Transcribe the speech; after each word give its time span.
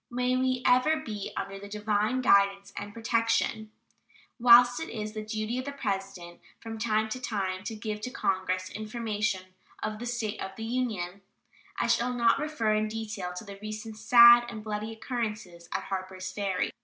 May 0.09 0.35
we 0.35 0.63
ever 0.65 0.95
be 0.97 1.29
under 1.37 1.59
the 1.59 1.69
divine 1.69 2.21
guidance 2.21 2.73
and 2.75 2.91
protection. 2.91 3.69
Whilst 4.39 4.79
it 4.79 4.89
is 4.89 5.13
the 5.13 5.21
duty 5.21 5.59
of 5.59 5.65
the 5.65 5.71
President 5.73 6.39
"from 6.59 6.79
time 6.79 7.07
to 7.09 7.21
time 7.21 7.63
to 7.65 7.75
give 7.75 8.01
to 8.01 8.09
Congress 8.09 8.71
information 8.71 9.41
of 9.83 9.99
the 9.99 10.07
state 10.07 10.41
of 10.41 10.55
the 10.57 10.63
Union," 10.65 11.21
I 11.77 11.85
shall 11.85 12.13
not 12.15 12.39
refer 12.39 12.73
in 12.73 12.87
detail 12.87 13.31
to 13.35 13.43
the 13.43 13.59
recent 13.61 13.95
sad 13.95 14.47
and 14.49 14.63
bloody 14.63 14.91
occurrences 14.91 15.69
at 15.71 15.83
Harpers 15.83 16.31
Ferry. 16.31 16.71